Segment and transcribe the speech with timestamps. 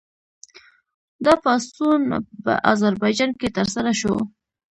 [1.25, 2.01] دا پاڅون
[2.43, 4.15] په اذربایجان کې ترسره شو.